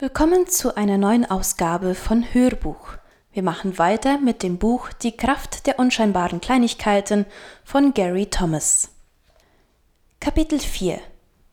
Willkommen 0.00 0.48
zu 0.48 0.76
einer 0.76 0.98
neuen 0.98 1.24
Ausgabe 1.24 1.94
von 1.94 2.24
Hörbuch. 2.34 2.94
Wir 3.32 3.44
machen 3.44 3.78
weiter 3.78 4.18
mit 4.18 4.42
dem 4.42 4.58
Buch 4.58 4.88
Die 4.92 5.16
Kraft 5.16 5.68
der 5.68 5.78
unscheinbaren 5.78 6.40
Kleinigkeiten 6.40 7.26
von 7.62 7.94
Gary 7.94 8.26
Thomas. 8.26 8.90
Kapitel 10.18 10.58
4 10.58 10.98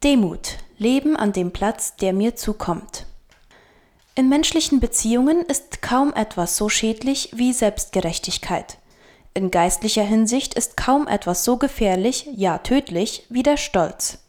Demut 0.04 0.58
Leben 0.80 1.16
an 1.16 1.34
dem 1.34 1.52
Platz, 1.52 1.96
der 1.98 2.14
mir 2.14 2.36
zukommt. 2.36 3.06
In 4.16 4.28
menschlichen 4.28 4.80
Beziehungen 4.80 5.44
ist 5.46 5.84
kaum 5.84 6.12
etwas 6.12 6.58
so 6.58 6.68
schädlich 6.68 7.30
wie 7.36 7.54
Selbstgerechtigkeit. 7.54 8.80
In 9.36 9.52
geistlicher 9.52 10.04
Hinsicht 10.04 10.56
ist 10.56 10.78
kaum 10.78 11.08
etwas 11.08 11.46
so 11.46 11.58
gefährlich, 11.58 12.28
ja 12.34 12.58
tödlich, 12.58 13.28
wie 13.30 13.44
der 13.44 13.58
Stolz. 13.58 14.21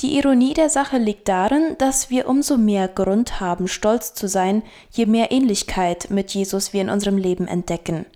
Die 0.00 0.16
Ironie 0.16 0.54
der 0.54 0.70
Sache 0.70 0.96
liegt 0.96 1.28
darin, 1.28 1.76
dass 1.76 2.08
wir 2.08 2.26
umso 2.26 2.56
mehr 2.56 2.88
Grund 2.88 3.38
haben, 3.38 3.68
stolz 3.68 4.14
zu 4.14 4.28
sein, 4.28 4.62
je 4.90 5.04
mehr 5.04 5.30
Ähnlichkeit 5.30 6.08
mit 6.08 6.30
Jesus 6.30 6.72
wir 6.72 6.80
in 6.80 6.88
unserem 6.88 7.18
Leben 7.18 7.46
entdecken. 7.46 8.06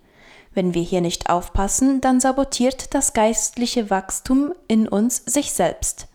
Wenn 0.54 0.72
wir 0.72 0.80
hier 0.80 1.02
nicht 1.02 1.28
aufpassen, 1.28 2.00
dann 2.00 2.20
sabotiert 2.20 2.94
das 2.94 3.12
geistliche 3.12 3.90
Wachstum 3.90 4.54
in 4.66 4.88
uns 4.88 5.24
sich 5.26 5.52
selbst. 5.52 6.08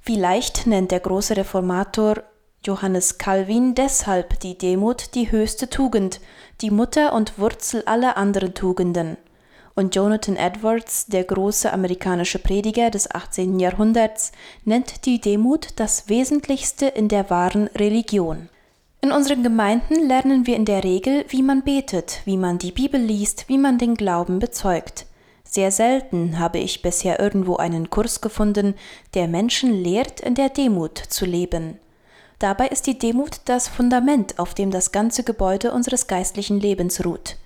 Vielleicht 0.00 0.68
nennt 0.68 0.92
der 0.92 1.00
große 1.00 1.36
Reformator 1.36 2.22
Johannes 2.64 3.18
Calvin 3.18 3.74
deshalb 3.74 4.38
die 4.40 4.56
Demut 4.56 5.14
die 5.16 5.32
höchste 5.32 5.68
Tugend, 5.68 6.20
die 6.60 6.70
Mutter 6.70 7.14
und 7.14 7.38
Wurzel 7.38 7.82
aller 7.86 8.16
anderen 8.16 8.54
Tugenden 8.54 9.16
und 9.74 9.94
Jonathan 9.94 10.36
Edwards, 10.36 11.06
der 11.06 11.24
große 11.24 11.72
amerikanische 11.72 12.38
Prediger 12.38 12.90
des 12.90 13.10
18. 13.10 13.58
Jahrhunderts, 13.58 14.32
nennt 14.64 15.06
die 15.06 15.20
Demut 15.20 15.68
das 15.76 16.08
Wesentlichste 16.08 16.86
in 16.86 17.08
der 17.08 17.30
wahren 17.30 17.68
Religion. 17.68 18.48
In 19.00 19.12
unseren 19.12 19.42
Gemeinden 19.42 20.06
lernen 20.06 20.46
wir 20.46 20.56
in 20.56 20.66
der 20.66 20.84
Regel, 20.84 21.24
wie 21.28 21.42
man 21.42 21.62
betet, 21.62 22.20
wie 22.26 22.36
man 22.36 22.58
die 22.58 22.72
Bibel 22.72 23.00
liest, 23.00 23.48
wie 23.48 23.58
man 23.58 23.78
den 23.78 23.94
Glauben 23.94 24.38
bezeugt. 24.38 25.06
Sehr 25.42 25.70
selten 25.70 26.38
habe 26.38 26.58
ich 26.58 26.82
bisher 26.82 27.18
irgendwo 27.18 27.56
einen 27.56 27.90
Kurs 27.90 28.20
gefunden, 28.20 28.74
der 29.14 29.26
Menschen 29.26 29.72
lehrt, 29.72 30.20
in 30.20 30.34
der 30.34 30.50
Demut 30.50 30.98
zu 30.98 31.24
leben. 31.24 31.78
Dabei 32.38 32.68
ist 32.68 32.86
die 32.86 32.98
Demut 32.98 33.40
das 33.46 33.68
Fundament, 33.68 34.38
auf 34.38 34.54
dem 34.54 34.70
das 34.70 34.92
ganze 34.92 35.24
Gebäude 35.24 35.72
unseres 35.72 36.06
geistlichen 36.06 36.60
Lebens 36.60 37.04
ruht 37.04 37.36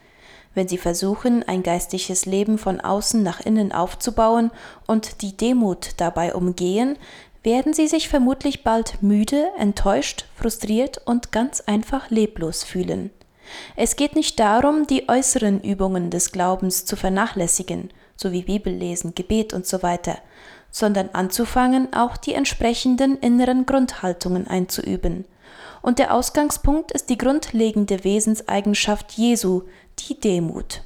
wenn 0.54 0.68
sie 0.68 0.78
versuchen, 0.78 1.42
ein 1.42 1.62
geistliches 1.62 2.26
Leben 2.26 2.58
von 2.58 2.80
außen 2.80 3.22
nach 3.22 3.40
innen 3.40 3.72
aufzubauen 3.72 4.50
und 4.86 5.22
die 5.22 5.36
Demut 5.36 5.90
dabei 5.98 6.34
umgehen, 6.34 6.96
werden 7.42 7.74
sie 7.74 7.88
sich 7.88 8.08
vermutlich 8.08 8.64
bald 8.64 9.02
müde, 9.02 9.48
enttäuscht, 9.58 10.24
frustriert 10.34 11.02
und 11.04 11.30
ganz 11.30 11.60
einfach 11.60 12.10
leblos 12.10 12.64
fühlen. 12.64 13.10
Es 13.76 13.96
geht 13.96 14.16
nicht 14.16 14.40
darum, 14.40 14.86
die 14.86 15.08
äußeren 15.08 15.60
Übungen 15.60 16.10
des 16.10 16.32
Glaubens 16.32 16.86
zu 16.86 16.96
vernachlässigen, 16.96 17.90
so 18.16 18.32
wie 18.32 18.42
Bibellesen, 18.42 19.14
Gebet 19.14 19.52
und 19.52 19.66
so 19.66 19.82
weiter, 19.82 20.18
sondern 20.70 21.10
anzufangen, 21.12 21.92
auch 21.92 22.16
die 22.16 22.34
entsprechenden 22.34 23.18
inneren 23.18 23.66
Grundhaltungen 23.66 24.46
einzuüben. 24.48 25.26
Und 25.84 25.98
der 25.98 26.14
Ausgangspunkt 26.14 26.92
ist 26.92 27.10
die 27.10 27.18
grundlegende 27.18 28.04
Wesenseigenschaft 28.04 29.12
Jesu, 29.12 29.64
die 29.98 30.18
Demut. 30.18 30.80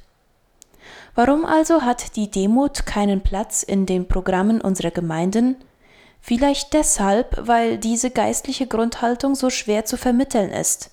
Warum 1.15 1.45
also 1.45 1.83
hat 1.83 2.17
die 2.17 2.29
Demut 2.29 2.85
keinen 2.85 3.21
Platz 3.21 3.63
in 3.63 3.85
den 3.85 4.09
Programmen 4.09 4.59
unserer 4.59 4.91
Gemeinden? 4.91 5.55
Vielleicht 6.19 6.73
deshalb, 6.73 7.47
weil 7.47 7.77
diese 7.77 8.11
geistliche 8.11 8.67
Grundhaltung 8.67 9.35
so 9.35 9.49
schwer 9.49 9.85
zu 9.85 9.95
vermitteln 9.95 10.49
ist. 10.49 10.91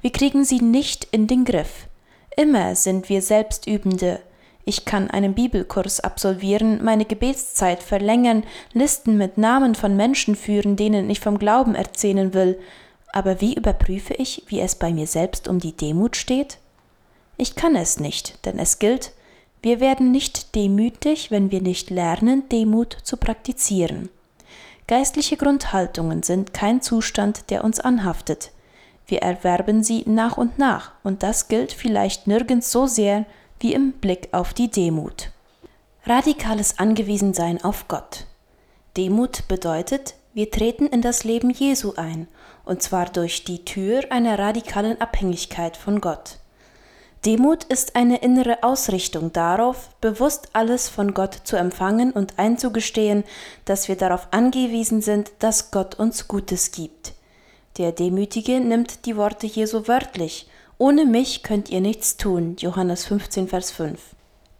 Wir 0.00 0.12
kriegen 0.12 0.44
sie 0.44 0.60
nicht 0.60 1.08
in 1.10 1.26
den 1.26 1.44
Griff. 1.44 1.88
Immer 2.36 2.76
sind 2.76 3.08
wir 3.08 3.20
Selbstübende. 3.20 4.20
Ich 4.64 4.84
kann 4.84 5.10
einen 5.10 5.34
Bibelkurs 5.34 5.98
absolvieren, 5.98 6.84
meine 6.84 7.04
Gebetszeit 7.04 7.82
verlängern, 7.82 8.44
Listen 8.74 9.16
mit 9.16 9.38
Namen 9.38 9.74
von 9.74 9.96
Menschen 9.96 10.36
führen, 10.36 10.76
denen 10.76 11.10
ich 11.10 11.18
vom 11.18 11.40
Glauben 11.40 11.74
erzählen 11.74 12.32
will. 12.32 12.56
Aber 13.12 13.40
wie 13.40 13.54
überprüfe 13.54 14.14
ich, 14.14 14.44
wie 14.46 14.60
es 14.60 14.74
bei 14.74 14.92
mir 14.92 15.06
selbst 15.06 15.48
um 15.48 15.58
die 15.58 15.76
Demut 15.76 16.16
steht? 16.16 16.58
Ich 17.36 17.54
kann 17.54 17.74
es 17.74 17.98
nicht, 17.98 18.44
denn 18.44 18.58
es 18.58 18.78
gilt, 18.78 19.12
wir 19.62 19.80
werden 19.80 20.10
nicht 20.10 20.54
demütig, 20.54 21.30
wenn 21.30 21.50
wir 21.50 21.60
nicht 21.60 21.90
lernen, 21.90 22.48
Demut 22.48 22.96
zu 23.02 23.16
praktizieren. 23.16 24.08
Geistliche 24.86 25.36
Grundhaltungen 25.36 26.22
sind 26.22 26.54
kein 26.54 26.80
Zustand, 26.82 27.50
der 27.50 27.62
uns 27.62 27.78
anhaftet. 27.78 28.52
Wir 29.06 29.22
erwerben 29.22 29.82
sie 29.82 30.04
nach 30.06 30.36
und 30.36 30.58
nach, 30.58 30.92
und 31.02 31.22
das 31.22 31.48
gilt 31.48 31.72
vielleicht 31.72 32.26
nirgends 32.26 32.72
so 32.72 32.86
sehr 32.86 33.26
wie 33.58 33.74
im 33.74 33.92
Blick 33.92 34.28
auf 34.32 34.54
die 34.54 34.70
Demut. 34.70 35.30
Radikales 36.06 36.78
Angewiesensein 36.78 37.62
auf 37.62 37.86
Gott. 37.86 38.26
Demut 38.96 39.46
bedeutet, 39.46 40.14
wir 40.32 40.50
treten 40.50 40.86
in 40.86 41.02
das 41.02 41.24
Leben 41.24 41.50
Jesu 41.50 41.94
ein, 41.96 42.28
und 42.64 42.82
zwar 42.82 43.06
durch 43.06 43.44
die 43.44 43.64
Tür 43.64 44.02
einer 44.10 44.38
radikalen 44.38 45.00
Abhängigkeit 45.00 45.76
von 45.76 46.00
Gott. 46.00 46.38
Demut 47.26 47.64
ist 47.64 47.96
eine 47.96 48.22
innere 48.22 48.62
Ausrichtung 48.62 49.32
darauf, 49.32 49.90
bewusst 50.00 50.50
alles 50.54 50.88
von 50.88 51.12
Gott 51.12 51.34
zu 51.44 51.56
empfangen 51.56 52.12
und 52.12 52.38
einzugestehen, 52.38 53.24
dass 53.66 53.88
wir 53.88 53.96
darauf 53.96 54.28
angewiesen 54.30 55.02
sind, 55.02 55.30
dass 55.40 55.70
Gott 55.70 55.96
uns 55.96 56.28
Gutes 56.28 56.72
gibt. 56.72 57.12
Der 57.76 57.92
Demütige 57.92 58.60
nimmt 58.60 59.04
die 59.04 59.16
Worte 59.16 59.46
Jesu 59.46 59.86
wörtlich. 59.86 60.48
Ohne 60.78 61.04
mich 61.04 61.42
könnt 61.42 61.68
ihr 61.68 61.82
nichts 61.82 62.16
tun. 62.16 62.56
Johannes 62.58 63.04
15, 63.04 63.48
Vers 63.48 63.70
5. 63.70 64.00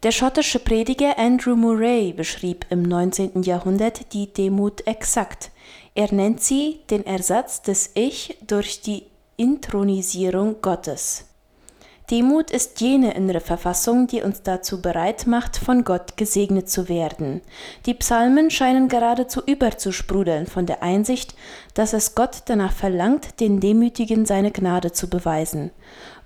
Der 0.03 0.11
schottische 0.11 0.57
Prediger 0.57 1.19
Andrew 1.19 1.55
Murray 1.55 2.11
beschrieb 2.11 2.65
im 2.71 2.81
19. 2.81 3.43
Jahrhundert 3.43 4.13
die 4.13 4.33
Demut 4.33 4.87
exakt. 4.87 5.51
Er 5.93 6.11
nennt 6.11 6.41
sie 6.41 6.79
den 6.89 7.05
Ersatz 7.05 7.61
des 7.61 7.91
Ich 7.93 8.35
durch 8.47 8.81
die 8.81 9.03
Intronisierung 9.37 10.59
Gottes. 10.59 11.30
Demut 12.11 12.51
ist 12.51 12.81
jene 12.81 13.13
innere 13.13 13.39
Verfassung, 13.39 14.05
die 14.05 14.21
uns 14.21 14.41
dazu 14.41 14.81
bereit 14.81 15.27
macht, 15.27 15.55
von 15.55 15.85
Gott 15.85 16.17
gesegnet 16.17 16.69
zu 16.69 16.89
werden. 16.89 17.39
Die 17.85 17.93
Psalmen 17.93 18.51
scheinen 18.51 18.89
geradezu 18.89 19.41
überzusprudeln 19.45 20.45
von 20.45 20.65
der 20.65 20.83
Einsicht, 20.83 21.35
dass 21.73 21.93
es 21.93 22.13
Gott 22.13 22.43
danach 22.47 22.73
verlangt, 22.73 23.39
den 23.39 23.61
Demütigen 23.61 24.25
seine 24.25 24.51
Gnade 24.51 24.91
zu 24.91 25.09
beweisen. 25.09 25.71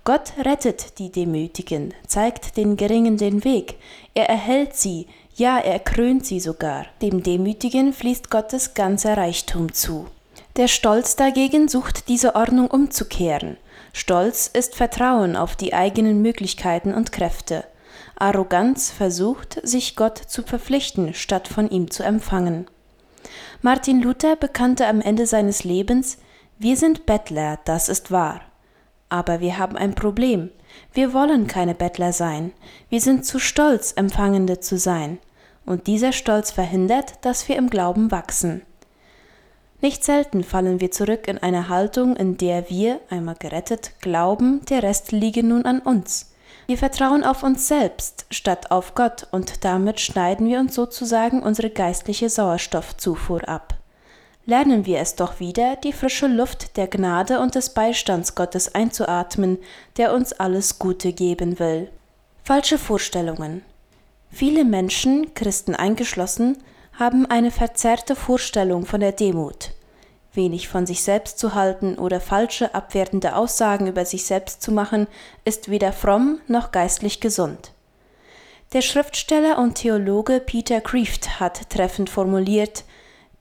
Gott 0.02 0.32
rettet 0.44 0.98
die 0.98 1.12
Demütigen, 1.12 1.94
zeigt 2.04 2.56
den 2.56 2.76
Geringen 2.76 3.16
den 3.16 3.44
Weg, 3.44 3.76
er 4.14 4.28
erhält 4.28 4.74
sie, 4.74 5.06
ja, 5.36 5.58
er 5.58 5.78
krönt 5.78 6.26
sie 6.26 6.40
sogar. 6.40 6.86
Dem 7.00 7.22
Demütigen 7.22 7.92
fließt 7.92 8.28
Gottes 8.28 8.74
ganzer 8.74 9.16
Reichtum 9.16 9.72
zu. 9.72 10.06
Der 10.56 10.66
Stolz 10.66 11.14
dagegen 11.14 11.68
sucht 11.68 12.08
diese 12.08 12.34
Ordnung 12.34 12.68
umzukehren. 12.68 13.56
Stolz 13.98 14.46
ist 14.46 14.74
Vertrauen 14.74 15.36
auf 15.36 15.56
die 15.56 15.72
eigenen 15.72 16.20
Möglichkeiten 16.20 16.92
und 16.92 17.12
Kräfte. 17.12 17.64
Arroganz 18.14 18.90
versucht, 18.90 19.58
sich 19.66 19.96
Gott 19.96 20.18
zu 20.18 20.42
verpflichten, 20.42 21.14
statt 21.14 21.48
von 21.48 21.70
ihm 21.70 21.90
zu 21.90 22.02
empfangen. 22.02 22.66
Martin 23.62 24.02
Luther 24.02 24.36
bekannte 24.36 24.86
am 24.86 25.00
Ende 25.00 25.24
seines 25.24 25.64
Lebens, 25.64 26.18
wir 26.58 26.76
sind 26.76 27.06
Bettler, 27.06 27.58
das 27.64 27.88
ist 27.88 28.10
wahr. 28.10 28.42
Aber 29.08 29.40
wir 29.40 29.56
haben 29.56 29.78
ein 29.78 29.94
Problem. 29.94 30.50
Wir 30.92 31.14
wollen 31.14 31.46
keine 31.46 31.74
Bettler 31.74 32.12
sein. 32.12 32.52
Wir 32.90 33.00
sind 33.00 33.24
zu 33.24 33.38
stolz, 33.38 33.92
Empfangende 33.92 34.60
zu 34.60 34.76
sein. 34.76 35.16
Und 35.64 35.86
dieser 35.86 36.12
Stolz 36.12 36.50
verhindert, 36.50 37.24
dass 37.24 37.48
wir 37.48 37.56
im 37.56 37.70
Glauben 37.70 38.10
wachsen. 38.10 38.60
Nicht 39.80 40.04
selten 40.04 40.42
fallen 40.42 40.80
wir 40.80 40.90
zurück 40.90 41.28
in 41.28 41.38
eine 41.38 41.68
Haltung, 41.68 42.16
in 42.16 42.38
der 42.38 42.70
wir, 42.70 43.00
einmal 43.10 43.36
gerettet, 43.38 43.92
glauben, 44.00 44.64
der 44.70 44.82
Rest 44.82 45.12
liege 45.12 45.42
nun 45.42 45.64
an 45.64 45.80
uns. 45.80 46.32
Wir 46.66 46.78
vertrauen 46.78 47.22
auf 47.22 47.42
uns 47.42 47.68
selbst 47.68 48.26
statt 48.30 48.70
auf 48.70 48.94
Gott 48.94 49.28
und 49.30 49.64
damit 49.64 50.00
schneiden 50.00 50.48
wir 50.48 50.58
uns 50.58 50.74
sozusagen 50.74 51.42
unsere 51.42 51.70
geistliche 51.70 52.28
Sauerstoffzufuhr 52.28 53.48
ab. 53.48 53.76
Lernen 54.46 54.86
wir 54.86 54.98
es 55.00 55.14
doch 55.14 55.40
wieder, 55.40 55.76
die 55.76 55.92
frische 55.92 56.26
Luft 56.26 56.76
der 56.76 56.86
Gnade 56.86 57.40
und 57.40 57.54
des 57.54 57.70
Beistands 57.70 58.34
Gottes 58.34 58.74
einzuatmen, 58.74 59.58
der 59.96 60.14
uns 60.14 60.32
alles 60.32 60.78
Gute 60.78 61.12
geben 61.12 61.58
will. 61.58 61.88
Falsche 62.44 62.78
Vorstellungen. 62.78 63.62
Viele 64.30 64.64
Menschen, 64.64 65.34
Christen 65.34 65.74
eingeschlossen, 65.74 66.58
haben 66.98 67.26
eine 67.26 67.50
verzerrte 67.50 68.16
Vorstellung 68.16 68.86
von 68.86 69.00
der 69.00 69.12
Demut. 69.12 69.72
Wenig 70.32 70.68
von 70.68 70.86
sich 70.86 71.02
selbst 71.02 71.38
zu 71.38 71.54
halten 71.54 71.98
oder 71.98 72.20
falsche, 72.20 72.74
abwertende 72.74 73.36
Aussagen 73.36 73.86
über 73.86 74.04
sich 74.04 74.24
selbst 74.24 74.62
zu 74.62 74.72
machen, 74.72 75.06
ist 75.44 75.70
weder 75.70 75.92
fromm 75.92 76.40
noch 76.46 76.72
geistlich 76.72 77.20
gesund. 77.20 77.72
Der 78.72 78.82
Schriftsteller 78.82 79.58
und 79.58 79.76
Theologe 79.76 80.40
Peter 80.40 80.80
Kreeft 80.80 81.38
hat 81.38 81.70
treffend 81.70 82.10
formuliert, 82.10 82.84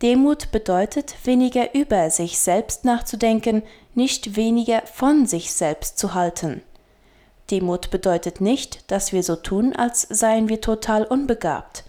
Demut 0.02 0.52
bedeutet, 0.52 1.16
weniger 1.24 1.74
über 1.74 2.10
sich 2.10 2.38
selbst 2.38 2.84
nachzudenken, 2.84 3.64
nicht 3.94 4.36
weniger 4.36 4.82
von 4.82 5.26
sich 5.26 5.54
selbst 5.54 5.98
zu 5.98 6.14
halten. 6.14 6.62
Demut 7.50 7.92
bedeutet 7.92 8.42
nicht, 8.42 8.92
dass 8.92 9.14
wir 9.14 9.24
so 9.24 9.38
tun, 9.38 9.74
als 9.74 10.02
seien 10.02 10.50
wir 10.50 10.60
total 10.60 11.06
unbegabt. 11.06 11.86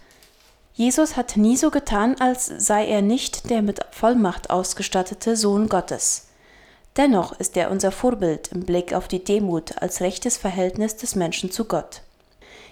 Jesus 0.77 1.17
hat 1.17 1.37
nie 1.37 1.57
so 1.57 1.71
getan, 1.71 2.15
als 2.19 2.45
sei 2.45 2.85
er 2.85 3.01
nicht 3.01 3.49
der 3.49 3.63
mit 3.63 3.79
Vollmacht 3.89 4.51
ausgestattete 4.51 5.35
Sohn 5.35 5.69
Gottes. 5.69 6.27
Dennoch 6.97 7.39
ist 7.39 7.57
er 7.57 7.71
unser 7.71 7.91
Vorbild 7.91 8.49
im 8.51 8.63
Blick 8.63 8.93
auf 8.93 9.07
die 9.07 9.23
Demut 9.23 9.81
als 9.81 10.01
rechtes 10.01 10.37
Verhältnis 10.37 10.95
des 10.95 11.15
Menschen 11.15 11.49
zu 11.49 11.65
Gott. 11.65 12.03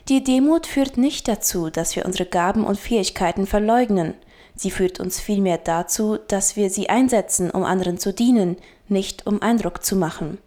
Die 0.07 0.23
Demut 0.23 0.67
führt 0.67 0.97
nicht 0.97 1.27
dazu, 1.27 1.71
dass 1.71 1.95
wir 1.95 2.05
unsere 2.05 2.27
Gaben 2.29 2.63
und 2.63 2.77
Fähigkeiten 2.77 3.47
verleugnen, 3.47 4.13
sie 4.55 4.69
führt 4.69 4.99
uns 4.99 5.19
vielmehr 5.19 5.57
dazu, 5.57 6.19
dass 6.27 6.55
wir 6.55 6.69
sie 6.69 6.89
einsetzen, 6.89 7.49
um 7.49 7.63
anderen 7.63 7.97
zu 7.97 8.13
dienen, 8.13 8.57
nicht 8.87 9.25
um 9.25 9.41
Eindruck 9.41 9.83
zu 9.83 9.95
machen. 9.95 10.37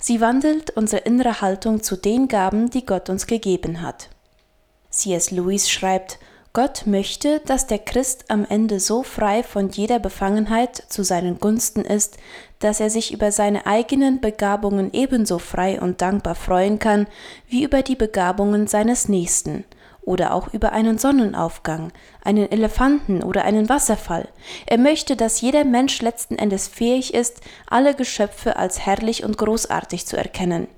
Sie 0.00 0.22
wandelt 0.22 0.70
unsere 0.70 1.02
innere 1.02 1.42
Haltung 1.42 1.82
zu 1.82 1.96
den 1.96 2.26
Gaben, 2.26 2.70
die 2.70 2.86
Gott 2.86 3.10
uns 3.10 3.26
gegeben 3.26 3.82
hat. 3.82 4.08
C.S. 4.88 5.30
Lewis 5.30 5.68
schreibt, 5.68 6.18
Gott 6.56 6.86
möchte, 6.86 7.42
dass 7.44 7.66
der 7.66 7.78
Christ 7.78 8.24
am 8.28 8.46
Ende 8.48 8.80
so 8.80 9.02
frei 9.02 9.42
von 9.42 9.68
jeder 9.68 9.98
Befangenheit 9.98 10.74
zu 10.88 11.04
seinen 11.04 11.38
Gunsten 11.38 11.82
ist, 11.82 12.16
dass 12.60 12.80
er 12.80 12.88
sich 12.88 13.12
über 13.12 13.30
seine 13.30 13.66
eigenen 13.66 14.22
Begabungen 14.22 14.88
ebenso 14.94 15.38
frei 15.38 15.78
und 15.78 16.00
dankbar 16.00 16.34
freuen 16.34 16.78
kann, 16.78 17.08
wie 17.46 17.62
über 17.62 17.82
die 17.82 17.94
Begabungen 17.94 18.68
seines 18.68 19.06
Nächsten, 19.06 19.66
oder 20.06 20.32
auch 20.32 20.54
über 20.54 20.72
einen 20.72 20.96
Sonnenaufgang, 20.96 21.92
einen 22.24 22.50
Elefanten 22.50 23.22
oder 23.22 23.44
einen 23.44 23.68
Wasserfall. 23.68 24.28
Er 24.64 24.78
möchte, 24.78 25.16
dass 25.16 25.40
jeder 25.40 25.64
Mensch 25.64 26.00
letzten 26.00 26.36
Endes 26.36 26.68
fähig 26.68 27.12
ist, 27.12 27.40
alle 27.66 27.94
Geschöpfe 27.94 28.56
als 28.56 28.86
herrlich 28.86 29.24
und 29.24 29.36
großartig 29.36 30.06
zu 30.06 30.16
erkennen. 30.16 30.68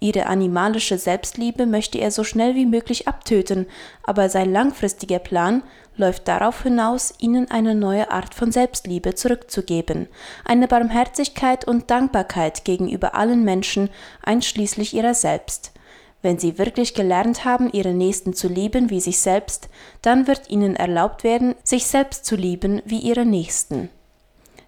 Ihre 0.00 0.26
animalische 0.26 0.98
Selbstliebe 0.98 1.66
möchte 1.66 1.98
er 1.98 2.10
so 2.10 2.24
schnell 2.24 2.54
wie 2.54 2.66
möglich 2.66 3.06
abtöten, 3.06 3.66
aber 4.02 4.30
sein 4.30 4.50
langfristiger 4.50 5.18
Plan 5.18 5.62
läuft 5.96 6.26
darauf 6.26 6.62
hinaus, 6.62 7.12
ihnen 7.18 7.50
eine 7.50 7.74
neue 7.74 8.10
Art 8.10 8.34
von 8.34 8.52
Selbstliebe 8.52 9.14
zurückzugeben, 9.14 10.08
eine 10.44 10.66
Barmherzigkeit 10.66 11.66
und 11.66 11.90
Dankbarkeit 11.90 12.64
gegenüber 12.64 13.14
allen 13.14 13.44
Menschen, 13.44 13.90
einschließlich 14.22 14.94
ihrer 14.94 15.14
selbst. 15.14 15.72
Wenn 16.20 16.38
sie 16.38 16.58
wirklich 16.58 16.94
gelernt 16.94 17.44
haben, 17.44 17.70
ihre 17.72 17.94
Nächsten 17.94 18.34
zu 18.34 18.48
lieben 18.48 18.90
wie 18.90 19.00
sich 19.00 19.18
selbst, 19.18 19.68
dann 20.02 20.26
wird 20.26 20.50
ihnen 20.50 20.74
erlaubt 20.74 21.22
werden, 21.22 21.54
sich 21.62 21.86
selbst 21.86 22.24
zu 22.24 22.34
lieben 22.34 22.82
wie 22.84 22.98
ihre 22.98 23.24
Nächsten. 23.24 23.88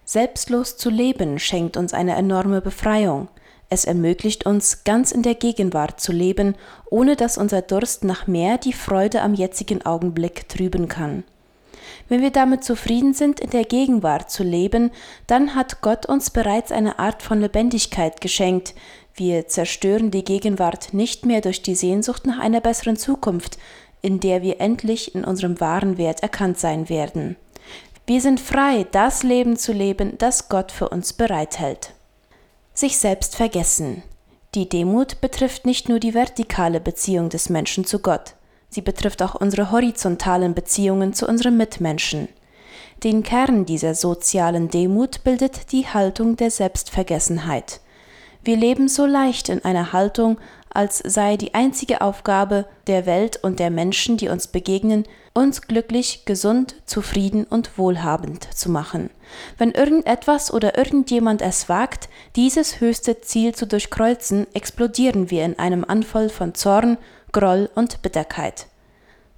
Selbstlos 0.05 0.77
zu 0.77 0.89
leben 0.89 1.39
schenkt 1.39 1.77
uns 1.77 1.93
eine 1.93 2.15
enorme 2.15 2.61
Befreiung. 2.61 3.27
Es 3.69 3.85
ermöglicht 3.85 4.45
uns, 4.45 4.83
ganz 4.83 5.11
in 5.11 5.23
der 5.23 5.35
Gegenwart 5.35 6.01
zu 6.01 6.11
leben, 6.11 6.55
ohne 6.89 7.15
dass 7.15 7.37
unser 7.37 7.61
Durst 7.61 8.03
nach 8.03 8.27
mehr 8.27 8.57
die 8.57 8.73
Freude 8.73 9.21
am 9.21 9.33
jetzigen 9.33 9.85
Augenblick 9.85 10.49
trüben 10.49 10.87
kann. 10.89 11.23
Wenn 12.11 12.21
wir 12.21 12.31
damit 12.31 12.65
zufrieden 12.65 13.13
sind, 13.13 13.39
in 13.39 13.51
der 13.51 13.63
Gegenwart 13.63 14.29
zu 14.29 14.43
leben, 14.43 14.91
dann 15.27 15.55
hat 15.55 15.79
Gott 15.79 16.05
uns 16.05 16.29
bereits 16.29 16.69
eine 16.69 16.99
Art 16.99 17.23
von 17.23 17.39
Lebendigkeit 17.39 18.19
geschenkt, 18.19 18.75
wir 19.15 19.47
zerstören 19.47 20.11
die 20.11 20.25
Gegenwart 20.25 20.93
nicht 20.93 21.25
mehr 21.25 21.39
durch 21.39 21.61
die 21.61 21.73
Sehnsucht 21.73 22.27
nach 22.27 22.37
einer 22.37 22.59
besseren 22.59 22.97
Zukunft, 22.97 23.57
in 24.01 24.19
der 24.19 24.41
wir 24.41 24.59
endlich 24.59 25.15
in 25.15 25.23
unserem 25.23 25.61
wahren 25.61 25.97
Wert 25.97 26.21
erkannt 26.21 26.59
sein 26.59 26.89
werden. 26.89 27.37
Wir 28.05 28.19
sind 28.19 28.41
frei, 28.41 28.85
das 28.91 29.23
Leben 29.23 29.55
zu 29.55 29.71
leben, 29.71 30.17
das 30.17 30.49
Gott 30.49 30.73
für 30.73 30.89
uns 30.89 31.13
bereithält. 31.13 31.93
Sich 32.73 32.97
selbst 32.97 33.37
vergessen. 33.37 34.03
Die 34.53 34.67
Demut 34.67 35.21
betrifft 35.21 35.65
nicht 35.65 35.87
nur 35.87 36.01
die 36.01 36.13
vertikale 36.13 36.81
Beziehung 36.81 37.29
des 37.29 37.47
Menschen 37.47 37.85
zu 37.85 37.99
Gott, 37.99 38.33
sie 38.71 38.81
betrifft 38.81 39.21
auch 39.21 39.35
unsere 39.35 39.69
horizontalen 39.69 40.55
Beziehungen 40.55 41.13
zu 41.13 41.27
unseren 41.27 41.57
Mitmenschen. 41.57 42.27
Den 43.03 43.21
Kern 43.21 43.65
dieser 43.65 43.93
sozialen 43.93 44.69
Demut 44.69 45.23
bildet 45.23 45.71
die 45.71 45.87
Haltung 45.87 46.37
der 46.37 46.49
Selbstvergessenheit. 46.49 47.81
Wir 48.43 48.57
leben 48.57 48.87
so 48.87 49.05
leicht 49.05 49.49
in 49.49 49.63
einer 49.63 49.93
Haltung, 49.93 50.37
als 50.73 50.99
sei 50.99 51.37
die 51.37 51.53
einzige 51.53 52.01
Aufgabe 52.01 52.65
der 52.87 53.05
Welt 53.05 53.37
und 53.43 53.59
der 53.59 53.69
Menschen, 53.69 54.17
die 54.17 54.29
uns 54.29 54.47
begegnen, 54.47 55.05
uns 55.33 55.61
glücklich, 55.63 56.25
gesund, 56.25 56.75
zufrieden 56.85 57.45
und 57.45 57.77
wohlhabend 57.77 58.53
zu 58.53 58.69
machen. 58.69 59.09
Wenn 59.57 59.71
irgendetwas 59.71 60.51
oder 60.51 60.77
irgendjemand 60.77 61.41
es 61.41 61.69
wagt, 61.69 62.09
dieses 62.35 62.81
höchste 62.81 63.21
Ziel 63.21 63.53
zu 63.53 63.65
durchkreuzen, 63.67 64.47
explodieren 64.53 65.29
wir 65.29 65.45
in 65.45 65.57
einem 65.59 65.85
Anfall 65.85 66.29
von 66.29 66.53
Zorn, 66.53 66.97
Groll 67.31 67.69
und 67.75 68.01
Bitterkeit. 68.01 68.67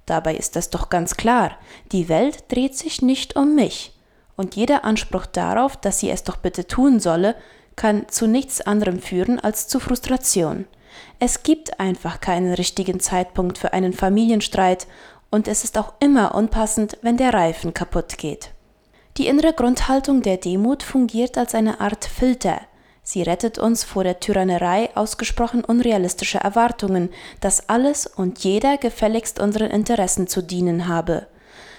Dabei 0.06 0.34
ist 0.36 0.56
es 0.56 0.70
doch 0.70 0.90
ganz 0.90 1.16
klar, 1.16 1.52
die 1.92 2.08
Welt 2.08 2.44
dreht 2.48 2.76
sich 2.76 3.02
nicht 3.02 3.36
um 3.36 3.54
mich, 3.54 3.94
und 4.36 4.56
jeder 4.56 4.84
Anspruch 4.84 5.26
darauf, 5.26 5.76
dass 5.76 6.00
sie 6.00 6.10
es 6.10 6.24
doch 6.24 6.36
bitte 6.36 6.66
tun 6.66 7.00
solle, 7.00 7.36
kann 7.76 8.08
zu 8.08 8.26
nichts 8.26 8.60
anderem 8.60 9.00
führen 9.00 9.40
als 9.40 9.68
zu 9.68 9.80
Frustration. 9.80 10.66
Es 11.18 11.42
gibt 11.42 11.80
einfach 11.80 12.20
keinen 12.20 12.52
richtigen 12.52 13.00
Zeitpunkt 13.00 13.58
für 13.58 13.72
einen 13.72 13.92
Familienstreit 13.92 14.86
und 15.30 15.48
es 15.48 15.64
ist 15.64 15.78
auch 15.78 15.94
immer 16.00 16.34
unpassend, 16.34 16.98
wenn 17.02 17.16
der 17.16 17.34
Reifen 17.34 17.74
kaputt 17.74 18.18
geht. 18.18 18.50
Die 19.16 19.26
innere 19.26 19.52
Grundhaltung 19.52 20.22
der 20.22 20.36
Demut 20.36 20.82
fungiert 20.82 21.38
als 21.38 21.54
eine 21.54 21.80
Art 21.80 22.04
Filter. 22.04 22.60
Sie 23.14 23.22
rettet 23.22 23.60
uns 23.60 23.84
vor 23.84 24.02
der 24.02 24.18
Tyrannerei 24.18 24.90
ausgesprochen 24.96 25.64
unrealistischer 25.64 26.40
Erwartungen, 26.40 27.10
dass 27.38 27.68
alles 27.68 28.08
und 28.08 28.40
jeder 28.40 28.76
gefälligst 28.76 29.38
unseren 29.38 29.70
Interessen 29.70 30.26
zu 30.26 30.42
dienen 30.42 30.88
habe. 30.88 31.28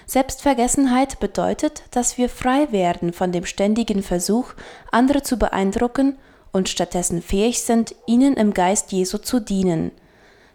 Selbstvergessenheit 0.06 1.20
bedeutet, 1.20 1.82
dass 1.90 2.16
wir 2.16 2.30
frei 2.30 2.72
werden 2.72 3.12
von 3.12 3.32
dem 3.32 3.44
ständigen 3.44 4.02
Versuch, 4.02 4.54
andere 4.90 5.22
zu 5.22 5.36
beeindrucken 5.38 6.16
und 6.52 6.70
stattdessen 6.70 7.20
fähig 7.20 7.60
sind, 7.60 7.94
ihnen 8.06 8.32
im 8.32 8.54
Geist 8.54 8.90
Jesu 8.92 9.18
zu 9.18 9.38
dienen. 9.38 9.90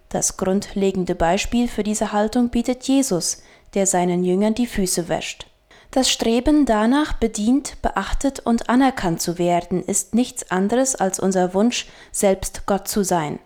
Das 0.10 0.36
grundlegende 0.36 1.14
Beispiel 1.14 1.68
für 1.68 1.84
diese 1.84 2.12
Haltung 2.12 2.50
bietet 2.50 2.88
Jesus, 2.88 3.44
der 3.76 3.86
seinen 3.86 4.24
Jüngern 4.24 4.56
die 4.56 4.66
Füße 4.66 5.10
wäscht. 5.10 5.51
Das 5.92 6.10
Streben 6.10 6.66
danach, 6.66 7.14
bedient, 7.14 7.82
beachtet 7.82 8.40
und 8.40 8.70
anerkannt 8.70 9.22
zu 9.22 9.38
werden, 9.38 9.84
ist 9.84 10.16
nichts 10.16 10.50
anderes 10.50 10.96
als 10.96 11.20
unser 11.20 11.54
Wunsch, 11.54 11.86
selbst 12.14 12.66
Gott 12.66 12.88
zu 12.88 13.04
sein. 13.04 13.40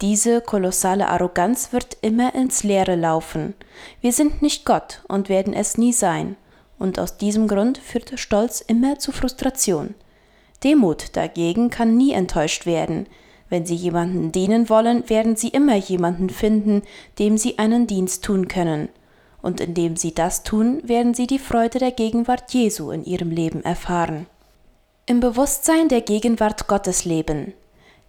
Diese 0.00 0.40
kolossale 0.40 1.08
Arroganz 1.08 1.74
wird 1.74 1.98
immer 2.00 2.34
ins 2.34 2.62
Leere 2.64 2.96
laufen. 2.96 3.52
Wir 4.00 4.12
sind 4.12 4.40
nicht 4.40 4.64
Gott 4.64 5.02
und 5.08 5.28
werden 5.28 5.52
es 5.52 5.76
nie 5.76 5.92
sein. 5.92 6.36
Und 6.78 6.98
aus 6.98 7.18
diesem 7.18 7.48
Grund 7.48 7.76
führt 7.76 8.18
Stolz 8.18 8.62
immer 8.62 8.98
zu 8.98 9.12
Frustration. 9.12 9.94
Demut 10.64 11.14
dagegen 11.14 11.68
kann 11.68 11.98
nie 11.98 12.12
enttäuscht 12.12 12.64
werden. 12.64 13.06
Wenn 13.50 13.66
Sie 13.66 13.74
jemanden 13.74 14.32
dienen 14.32 14.70
wollen, 14.70 15.08
werden 15.10 15.36
Sie 15.36 15.48
immer 15.48 15.76
jemanden 15.76 16.30
finden, 16.30 16.82
dem 17.18 17.36
Sie 17.36 17.58
einen 17.58 17.86
Dienst 17.86 18.24
tun 18.24 18.48
können. 18.48 18.88
Und 19.44 19.60
indem 19.60 19.94
Sie 19.94 20.14
das 20.14 20.42
tun, 20.42 20.80
werden 20.84 21.12
Sie 21.12 21.26
die 21.26 21.38
Freude 21.38 21.78
der 21.78 21.90
Gegenwart 21.90 22.54
Jesu 22.54 22.90
in 22.90 23.04
Ihrem 23.04 23.30
Leben 23.30 23.62
erfahren. 23.62 24.24
Im 25.04 25.20
Bewusstsein 25.20 25.90
der 25.90 26.00
Gegenwart 26.00 26.66
Gottes 26.66 27.04
leben. 27.04 27.52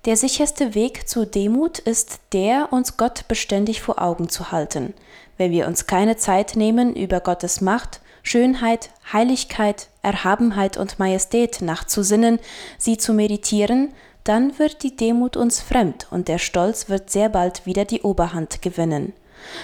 Der 0.06 0.16
sicherste 0.16 0.76
Weg 0.76 1.10
zur 1.10 1.26
Demut 1.26 1.78
ist 1.80 2.20
der, 2.32 2.72
uns 2.72 2.96
Gott 2.96 3.28
beständig 3.28 3.82
vor 3.82 4.02
Augen 4.02 4.30
zu 4.30 4.54
halten. 4.54 4.94
Wenn 5.36 5.52
wir 5.52 5.68
uns 5.68 5.88
keine 5.88 6.16
Zeit 6.16 6.56
nehmen, 6.56 6.96
über 6.96 7.20
Gottes 7.20 7.60
Macht, 7.60 8.00
Schönheit, 8.24 8.92
Heiligkeit, 9.12 9.90
Erhabenheit 10.04 10.78
und 10.78 11.00
Majestät 11.00 11.62
nachzusinnen, 11.62 12.40
sie 12.78 12.96
zu 12.96 13.12
meditieren, 13.12 13.90
dann 14.24 14.58
wird 14.58 14.84
die 14.84 14.96
Demut 14.96 15.36
uns 15.36 15.60
fremd 15.60 16.08
und 16.12 16.30
der 16.30 16.38
Stolz 16.38 16.88
wird 16.88 17.10
sehr 17.10 17.28
bald 17.28 17.66
wieder 17.66 17.84
die 17.84 18.04
Oberhand 18.04 18.62
gewinnen. 18.62 19.12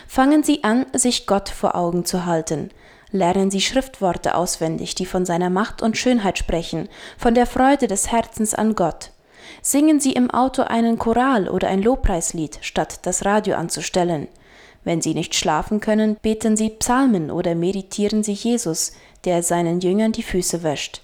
Fangen 0.08 0.44
Sie 0.44 0.64
an, 0.64 0.86
sich 0.94 1.28
Gott 1.28 1.50
vor 1.50 1.76
Augen 1.76 2.06
zu 2.06 2.26
halten. 2.26 2.70
Lernen 3.12 3.52
Sie 3.52 3.62
Schriftworte 3.62 4.36
auswendig, 4.36 4.96
die 4.96 5.06
von 5.06 5.26
seiner 5.26 5.50
Macht 5.50 5.82
und 5.82 5.98
Schönheit 5.98 6.38
sprechen, 6.38 6.88
von 7.18 7.34
der 7.36 7.46
Freude 7.46 7.88
des 7.88 8.12
Herzens 8.12 8.54
an 8.54 8.76
Gott. 8.76 9.12
Singen 9.62 10.00
Sie 10.00 10.14
im 10.14 10.32
Auto 10.32 10.64
einen 10.64 10.98
Choral 10.98 11.50
oder 11.50 11.68
ein 11.68 11.82
Lobpreislied, 11.82 12.60
statt 12.62 13.00
das 13.04 13.26
Radio 13.26 13.56
anzustellen. 13.56 14.28
Wenn 14.84 15.02
Sie 15.02 15.14
nicht 15.14 15.36
schlafen 15.36 15.80
können, 15.80 16.16
beten 16.22 16.58
Sie 16.58 16.70
Psalmen 16.70 17.30
oder 17.30 17.54
meditieren 17.54 18.24
Sie 18.24 18.34
Jesus, 18.34 18.94
der 19.26 19.44
seinen 19.44 19.80
Jüngern 19.82 20.12
die 20.12 20.24
Füße 20.24 20.64
wäscht. 20.64 21.02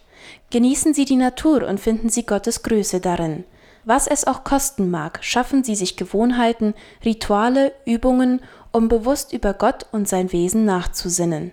Genießen 0.50 0.94
Sie 0.94 1.06
die 1.06 1.16
Natur 1.16 1.68
und 1.68 1.80
finden 1.80 2.10
Sie 2.10 2.26
Gottes 2.26 2.64
Größe 2.64 3.00
darin. 3.00 3.44
Was 3.86 4.08
es 4.08 4.28
auch 4.28 4.44
kosten 4.44 4.90
mag, 4.90 5.20
schaffen 5.22 5.64
Sie 5.64 5.76
sich 5.76 5.96
Gewohnheiten, 5.96 6.74
Rituale, 7.06 7.72
Übungen, 7.86 8.42
um 8.72 8.88
bewusst 8.88 9.34
über 9.34 9.54
Gott 9.54 9.86
und 9.92 10.08
sein 10.08 10.32
Wesen 10.32 10.66
nachzusinnen. 10.66 11.52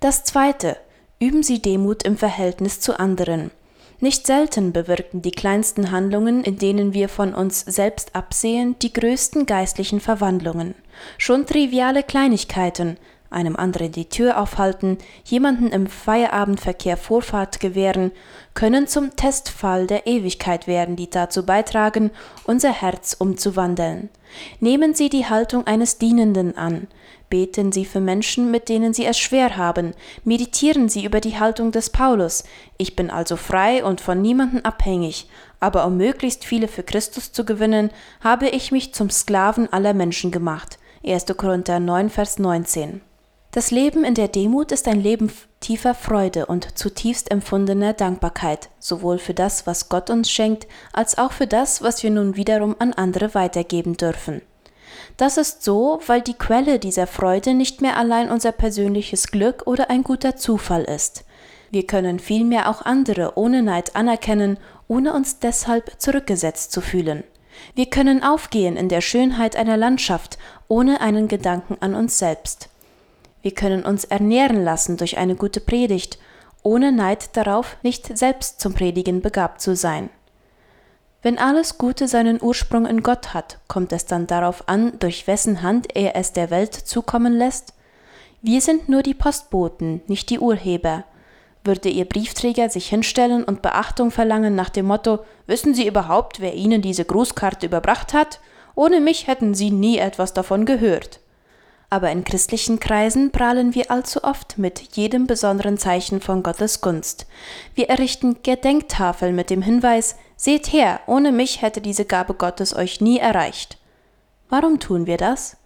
Das 0.00 0.24
zweite, 0.24 0.76
üben 1.18 1.42
Sie 1.42 1.62
Demut 1.62 2.02
im 2.02 2.16
Verhältnis 2.16 2.80
zu 2.80 2.98
anderen. 2.98 3.50
Nicht 4.00 4.26
selten 4.26 4.72
bewirken 4.72 5.22
die 5.22 5.30
kleinsten 5.30 5.90
Handlungen, 5.90 6.44
in 6.44 6.58
denen 6.58 6.92
wir 6.92 7.08
von 7.08 7.32
uns 7.32 7.60
selbst 7.60 8.14
absehen, 8.14 8.76
die 8.80 8.92
größten 8.92 9.46
geistlichen 9.46 10.00
Verwandlungen. 10.00 10.74
Schon 11.16 11.46
triviale 11.46 12.02
Kleinigkeiten, 12.02 12.98
einem 13.34 13.56
anderen 13.56 13.92
die 13.92 14.08
Tür 14.08 14.38
aufhalten, 14.40 14.98
jemanden 15.24 15.68
im 15.68 15.86
Feierabendverkehr 15.86 16.96
Vorfahrt 16.96 17.60
gewähren, 17.60 18.12
können 18.54 18.86
zum 18.86 19.16
Testfall 19.16 19.86
der 19.86 20.06
Ewigkeit 20.06 20.66
werden, 20.66 20.96
die 20.96 21.10
dazu 21.10 21.44
beitragen, 21.44 22.10
unser 22.44 22.72
Herz 22.72 23.14
umzuwandeln. 23.18 24.08
Nehmen 24.60 24.94
Sie 24.94 25.08
die 25.08 25.26
Haltung 25.26 25.66
eines 25.66 25.98
Dienenden 25.98 26.56
an, 26.56 26.88
beten 27.28 27.72
Sie 27.72 27.84
für 27.84 28.00
Menschen, 28.00 28.50
mit 28.50 28.68
denen 28.68 28.94
Sie 28.94 29.04
es 29.04 29.18
schwer 29.18 29.56
haben, 29.56 29.92
meditieren 30.24 30.88
Sie 30.88 31.04
über 31.04 31.20
die 31.20 31.38
Haltung 31.38 31.72
des 31.72 31.90
Paulus, 31.90 32.44
ich 32.78 32.96
bin 32.96 33.10
also 33.10 33.36
frei 33.36 33.84
und 33.84 34.00
von 34.00 34.22
niemandem 34.22 34.60
abhängig, 34.62 35.28
aber 35.60 35.86
um 35.86 35.96
möglichst 35.96 36.44
viele 36.44 36.68
für 36.68 36.82
Christus 36.82 37.32
zu 37.32 37.44
gewinnen, 37.44 37.90
habe 38.22 38.48
ich 38.48 38.70
mich 38.70 38.94
zum 38.94 39.10
Sklaven 39.10 39.72
aller 39.72 39.94
Menschen 39.94 40.30
gemacht. 40.30 40.78
1. 41.06 41.26
Korinther 41.36 41.80
9, 41.80 42.10
Vers 42.10 42.38
19. 42.38 43.00
Das 43.54 43.70
Leben 43.70 44.02
in 44.02 44.14
der 44.14 44.26
Demut 44.26 44.72
ist 44.72 44.88
ein 44.88 45.00
Leben 45.00 45.30
tiefer 45.60 45.94
Freude 45.94 46.46
und 46.46 46.76
zutiefst 46.76 47.30
empfundener 47.30 47.92
Dankbarkeit, 47.92 48.68
sowohl 48.80 49.18
für 49.18 49.32
das, 49.32 49.64
was 49.64 49.88
Gott 49.88 50.10
uns 50.10 50.28
schenkt, 50.28 50.66
als 50.92 51.18
auch 51.18 51.30
für 51.30 51.46
das, 51.46 51.80
was 51.80 52.02
wir 52.02 52.10
nun 52.10 52.34
wiederum 52.34 52.74
an 52.80 52.92
andere 52.94 53.32
weitergeben 53.32 53.96
dürfen. 53.96 54.42
Das 55.16 55.36
ist 55.36 55.62
so, 55.62 56.00
weil 56.08 56.20
die 56.20 56.34
Quelle 56.34 56.80
dieser 56.80 57.06
Freude 57.06 57.54
nicht 57.54 57.80
mehr 57.80 57.96
allein 57.96 58.28
unser 58.28 58.50
persönliches 58.50 59.28
Glück 59.28 59.68
oder 59.68 59.88
ein 59.88 60.02
guter 60.02 60.34
Zufall 60.34 60.82
ist. 60.82 61.24
Wir 61.70 61.86
können 61.86 62.18
vielmehr 62.18 62.68
auch 62.68 62.82
andere 62.82 63.34
ohne 63.36 63.62
Neid 63.62 63.94
anerkennen, 63.94 64.58
ohne 64.88 65.12
uns 65.12 65.38
deshalb 65.38 65.92
zurückgesetzt 65.98 66.72
zu 66.72 66.80
fühlen. 66.80 67.22
Wir 67.76 67.86
können 67.86 68.24
aufgehen 68.24 68.76
in 68.76 68.88
der 68.88 69.00
Schönheit 69.00 69.54
einer 69.54 69.76
Landschaft, 69.76 70.38
ohne 70.66 71.00
einen 71.00 71.28
Gedanken 71.28 71.76
an 71.78 71.94
uns 71.94 72.18
selbst. 72.18 72.68
Wir 73.44 73.52
können 73.52 73.82
uns 73.84 74.04
ernähren 74.04 74.64
lassen 74.64 74.96
durch 74.96 75.18
eine 75.18 75.34
gute 75.34 75.60
Predigt, 75.60 76.18
ohne 76.62 76.92
Neid 76.92 77.36
darauf, 77.36 77.76
nicht 77.82 78.16
selbst 78.16 78.58
zum 78.58 78.72
Predigen 78.72 79.20
begabt 79.20 79.60
zu 79.60 79.76
sein. 79.76 80.08
Wenn 81.20 81.36
alles 81.36 81.76
Gute 81.76 82.08
seinen 82.08 82.40
Ursprung 82.40 82.86
in 82.86 83.02
Gott 83.02 83.34
hat, 83.34 83.58
kommt 83.68 83.92
es 83.92 84.06
dann 84.06 84.26
darauf 84.26 84.66
an, 84.66 84.98
durch 84.98 85.26
wessen 85.26 85.60
Hand 85.60 85.94
er 85.94 86.16
es 86.16 86.32
der 86.32 86.48
Welt 86.48 86.72
zukommen 86.72 87.34
lässt? 87.34 87.74
Wir 88.40 88.62
sind 88.62 88.88
nur 88.88 89.02
die 89.02 89.12
Postboten, 89.12 90.00
nicht 90.06 90.30
die 90.30 90.38
Urheber. 90.38 91.04
Würde 91.64 91.90
Ihr 91.90 92.06
Briefträger 92.06 92.70
sich 92.70 92.88
hinstellen 92.88 93.44
und 93.44 93.60
Beachtung 93.60 94.10
verlangen 94.10 94.54
nach 94.54 94.70
dem 94.70 94.86
Motto 94.86 95.18
Wissen 95.46 95.74
Sie 95.74 95.86
überhaupt, 95.86 96.40
wer 96.40 96.54
Ihnen 96.54 96.80
diese 96.80 97.04
Grußkarte 97.04 97.66
überbracht 97.66 98.14
hat? 98.14 98.40
Ohne 98.74 99.00
mich 99.00 99.26
hätten 99.26 99.52
Sie 99.52 99.70
nie 99.70 99.98
etwas 99.98 100.32
davon 100.32 100.64
gehört 100.64 101.20
aber 101.94 102.10
in 102.10 102.24
christlichen 102.24 102.80
Kreisen 102.80 103.30
prahlen 103.30 103.76
wir 103.76 103.92
allzu 103.92 104.24
oft 104.24 104.58
mit 104.58 104.80
jedem 104.96 105.28
besonderen 105.28 105.78
Zeichen 105.78 106.20
von 106.20 106.42
Gottes 106.42 106.80
Gunst. 106.80 107.28
Wir 107.76 107.88
errichten 107.88 108.38
Gedenktafeln 108.42 109.36
mit 109.36 109.48
dem 109.48 109.62
Hinweis 109.62 110.16
Seht 110.34 110.72
her, 110.72 110.98
ohne 111.06 111.30
mich 111.30 111.62
hätte 111.62 111.80
diese 111.80 112.04
Gabe 112.04 112.34
Gottes 112.34 112.74
euch 112.74 113.00
nie 113.00 113.20
erreicht. 113.20 113.78
Warum 114.48 114.80
tun 114.80 115.06
wir 115.06 115.18
das? 115.18 115.56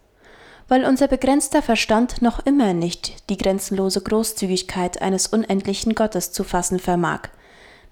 Weil 0.69 0.85
unser 0.85 1.09
begrenzter 1.09 1.63
Verstand 1.63 2.21
noch 2.21 2.45
immer 2.45 2.75
nicht 2.75 3.31
die 3.31 3.39
grenzenlose 3.39 4.03
Großzügigkeit 4.03 5.01
eines 5.01 5.29
unendlichen 5.29 5.95
Gottes 5.95 6.31
zu 6.31 6.45
fassen 6.45 6.79
vermag 6.79 7.31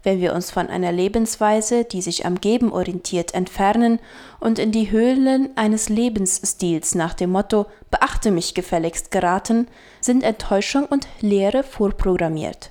wenn 0.03 0.21
wir 0.21 0.35
uns 0.35 0.51
von 0.51 0.69
einer 0.69 0.93
Lebensweise, 0.93 1.85
die 1.85 2.03
sich 2.03 2.27
am 2.27 2.41
Geben 2.41 2.73
orientiert, 2.73 3.35
entfernen 3.35 3.99
und 4.41 4.59
in 4.59 4.73
die 4.73 4.91
Höhlen 4.91 5.51
eines 5.57 5.89
Lebensstils 5.89 6.95
nach 6.95 7.15
dem 7.15 7.31
Motto 7.31 7.67
Beachte 7.91 8.31
mich 8.31 8.55
gefälligst 8.55 9.11
geraten, 9.11 9.69
sind 10.01 10.23
Enttäuschung 10.23 10.87
und 10.87 11.09
Leere 11.21 11.63
vorprogrammiert. 11.63 12.71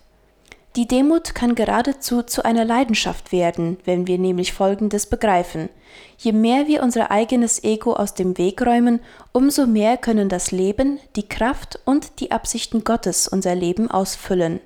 Die 0.75 0.87
Demut 0.87 1.35
kann 1.35 1.55
geradezu 1.55 2.21
zu 2.21 2.43
einer 2.43 2.65
Leidenschaft 2.65 3.31
werden, 3.31 3.77
wenn 3.85 4.07
wir 4.07 4.17
nämlich 4.17 4.51
Folgendes 4.51 5.05
begreifen. 5.05 5.69
Je 6.17 6.33
mehr 6.33 6.67
wir 6.67 6.83
unser 6.83 7.11
eigenes 7.11 7.63
Ego 7.63 7.93
aus 7.93 8.13
dem 8.13 8.37
Weg 8.37 8.61
räumen, 8.61 8.99
umso 9.31 9.67
mehr 9.67 9.95
können 9.95 10.27
das 10.27 10.51
Leben, 10.51 10.99
die 11.15 11.29
Kraft 11.29 11.79
und 11.85 12.19
die 12.19 12.31
Absichten 12.31 12.83
Gottes 12.83 13.29
unser 13.29 13.55
Leben 13.55 13.89
ausfüllen. 13.89 14.59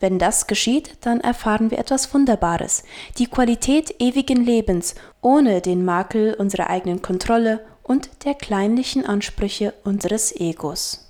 Wenn 0.00 0.18
das 0.18 0.46
geschieht, 0.46 0.96
dann 1.02 1.20
erfahren 1.20 1.70
wir 1.70 1.78
etwas 1.78 2.12
Wunderbares, 2.12 2.82
die 3.18 3.26
Qualität 3.26 3.94
ewigen 4.00 4.44
Lebens, 4.44 4.94
ohne 5.20 5.60
den 5.60 5.84
Makel 5.84 6.34
unserer 6.34 6.70
eigenen 6.70 7.02
Kontrolle 7.02 7.60
und 7.82 8.08
der 8.24 8.34
kleinlichen 8.34 9.04
Ansprüche 9.04 9.74
unseres 9.84 10.34
Egos. 10.34 11.09